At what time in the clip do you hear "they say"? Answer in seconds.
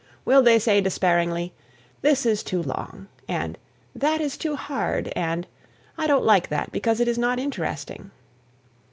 0.41-0.81